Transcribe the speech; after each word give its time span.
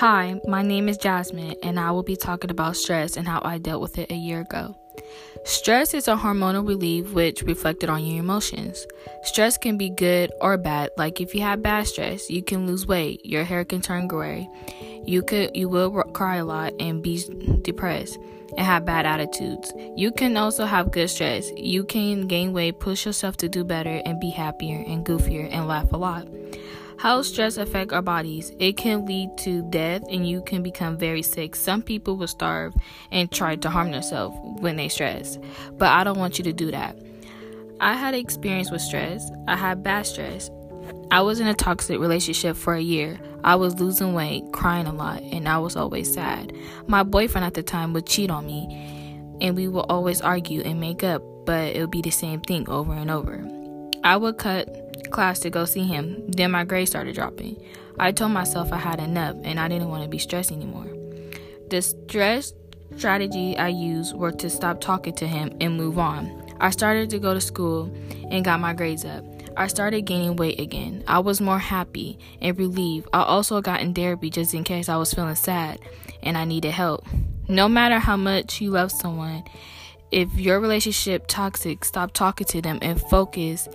Hi, 0.00 0.40
my 0.48 0.62
name 0.62 0.88
is 0.88 0.96
Jasmine, 0.96 1.56
and 1.62 1.78
I 1.78 1.90
will 1.90 2.02
be 2.02 2.16
talking 2.16 2.50
about 2.50 2.78
stress 2.78 3.18
and 3.18 3.28
how 3.28 3.42
I 3.44 3.58
dealt 3.58 3.82
with 3.82 3.98
it 3.98 4.10
a 4.10 4.14
year 4.14 4.40
ago. 4.40 4.74
Stress 5.44 5.92
is 5.92 6.08
a 6.08 6.16
hormonal 6.16 6.66
relief 6.66 7.12
which 7.12 7.42
reflected 7.42 7.90
on 7.90 8.02
your 8.02 8.18
emotions. 8.18 8.86
Stress 9.24 9.58
can 9.58 9.76
be 9.76 9.90
good 9.90 10.32
or 10.40 10.56
bad. 10.56 10.88
Like 10.96 11.20
if 11.20 11.34
you 11.34 11.42
have 11.42 11.62
bad 11.62 11.86
stress, 11.86 12.30
you 12.30 12.42
can 12.42 12.66
lose 12.66 12.86
weight, 12.86 13.26
your 13.26 13.44
hair 13.44 13.62
can 13.62 13.82
turn 13.82 14.08
gray, 14.08 14.48
you 15.04 15.20
could 15.20 15.54
you 15.54 15.68
will 15.68 15.90
cry 16.14 16.36
a 16.36 16.46
lot 16.46 16.72
and 16.80 17.02
be 17.02 17.22
depressed 17.60 18.18
and 18.56 18.66
have 18.66 18.86
bad 18.86 19.04
attitudes. 19.04 19.70
You 19.96 20.12
can 20.12 20.34
also 20.38 20.64
have 20.64 20.92
good 20.92 21.10
stress. 21.10 21.50
You 21.58 21.84
can 21.84 22.26
gain 22.26 22.54
weight, 22.54 22.80
push 22.80 23.04
yourself 23.04 23.36
to 23.36 23.50
do 23.50 23.64
better 23.64 24.00
and 24.06 24.18
be 24.18 24.30
happier 24.30 24.82
and 24.86 25.04
goofier 25.04 25.46
and 25.52 25.68
laugh 25.68 25.92
a 25.92 25.98
lot. 25.98 26.26
How 27.00 27.22
stress 27.22 27.56
affect 27.56 27.94
our 27.94 28.02
bodies? 28.02 28.52
It 28.58 28.76
can 28.76 29.06
lead 29.06 29.30
to 29.38 29.62
death 29.70 30.02
and 30.10 30.28
you 30.28 30.42
can 30.42 30.62
become 30.62 30.98
very 30.98 31.22
sick. 31.22 31.56
Some 31.56 31.80
people 31.80 32.18
will 32.18 32.26
starve 32.26 32.74
and 33.10 33.32
try 33.32 33.56
to 33.56 33.70
harm 33.70 33.90
themselves 33.90 34.36
when 34.60 34.76
they 34.76 34.90
stress. 34.90 35.38
But 35.78 35.88
I 35.88 36.04
don't 36.04 36.18
want 36.18 36.36
you 36.36 36.44
to 36.44 36.52
do 36.52 36.70
that. 36.72 36.98
I 37.80 37.94
had 37.94 38.14
experience 38.14 38.70
with 38.70 38.82
stress. 38.82 39.30
I 39.48 39.56
had 39.56 39.82
bad 39.82 40.02
stress. 40.08 40.50
I 41.10 41.22
was 41.22 41.40
in 41.40 41.46
a 41.46 41.54
toxic 41.54 41.98
relationship 41.98 42.54
for 42.54 42.74
a 42.74 42.82
year. 42.82 43.18
I 43.44 43.54
was 43.54 43.80
losing 43.80 44.12
weight, 44.12 44.44
crying 44.52 44.86
a 44.86 44.92
lot, 44.92 45.22
and 45.22 45.48
I 45.48 45.56
was 45.56 45.76
always 45.76 46.12
sad. 46.12 46.54
My 46.86 47.02
boyfriend 47.02 47.46
at 47.46 47.54
the 47.54 47.62
time 47.62 47.94
would 47.94 48.04
cheat 48.04 48.30
on 48.30 48.44
me, 48.44 49.16
and 49.40 49.56
we 49.56 49.68
would 49.68 49.86
always 49.88 50.20
argue 50.20 50.60
and 50.60 50.78
make 50.78 51.02
up, 51.02 51.22
but 51.46 51.74
it 51.74 51.80
would 51.80 51.90
be 51.90 52.02
the 52.02 52.10
same 52.10 52.42
thing 52.42 52.68
over 52.68 52.92
and 52.92 53.10
over. 53.10 53.42
I 54.04 54.18
would 54.18 54.36
cut 54.36 54.79
class 55.08 55.40
to 55.40 55.50
go 55.50 55.64
see 55.64 55.84
him. 55.84 56.24
Then 56.28 56.50
my 56.50 56.64
grades 56.64 56.90
started 56.90 57.14
dropping. 57.14 57.62
I 57.98 58.12
told 58.12 58.32
myself 58.32 58.72
I 58.72 58.78
had 58.78 59.00
enough 59.00 59.36
and 59.44 59.60
I 59.60 59.68
didn't 59.68 59.88
want 59.88 60.02
to 60.02 60.08
be 60.08 60.18
stressed 60.18 60.52
anymore. 60.52 60.88
The 61.70 61.82
stress 61.82 62.52
strategy 62.96 63.56
I 63.56 63.68
used 63.68 64.16
were 64.16 64.32
to 64.32 64.50
stop 64.50 64.80
talking 64.80 65.14
to 65.14 65.26
him 65.26 65.56
and 65.60 65.76
move 65.76 65.98
on. 65.98 66.54
I 66.60 66.70
started 66.70 67.10
to 67.10 67.18
go 67.18 67.34
to 67.34 67.40
school 67.40 67.92
and 68.30 68.44
got 68.44 68.60
my 68.60 68.74
grades 68.74 69.04
up. 69.04 69.24
I 69.56 69.66
started 69.66 70.02
gaining 70.02 70.36
weight 70.36 70.60
again. 70.60 71.04
I 71.06 71.18
was 71.18 71.40
more 71.40 71.58
happy 71.58 72.18
and 72.40 72.58
relieved. 72.58 73.08
I 73.12 73.22
also 73.22 73.60
got 73.60 73.80
in 73.80 73.94
therapy 73.94 74.30
just 74.30 74.54
in 74.54 74.64
case 74.64 74.88
I 74.88 74.96
was 74.96 75.12
feeling 75.12 75.34
sad 75.34 75.80
and 76.22 76.36
I 76.38 76.44
needed 76.44 76.72
help. 76.72 77.06
No 77.48 77.68
matter 77.68 77.98
how 77.98 78.16
much 78.16 78.60
you 78.60 78.70
love 78.70 78.92
someone, 78.92 79.44
if 80.10 80.32
your 80.34 80.60
relationship 80.60 81.26
toxic, 81.26 81.84
stop 81.84 82.12
talking 82.12 82.46
to 82.48 82.62
them 82.62 82.78
and 82.82 83.00
focus 83.00 83.68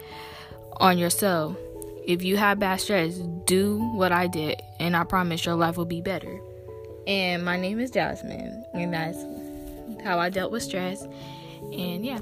on 0.78 0.98
yourself. 0.98 1.58
If 2.06 2.24
you 2.24 2.38
have 2.38 2.60
bad 2.60 2.82
stress, 2.82 3.16
do 3.46 3.80
what 3.94 4.12
I 4.12 4.28
did, 4.28 4.62
and 4.80 4.96
I 4.96 5.04
promise 5.04 5.46
your 5.46 5.56
life 5.56 5.78
will 5.78 5.86
be 5.86 6.02
better. 6.02 6.40
And 7.08 7.44
my 7.44 7.58
name 7.58 7.80
is 7.80 7.92
Jasmine, 7.92 8.64
and 8.74 8.94
that's 8.94 9.18
how 10.04 10.20
I 10.20 10.30
dealt 10.30 10.52
with 10.52 10.64
stress. 10.64 11.08
And 11.72 12.06
yeah. 12.06 12.20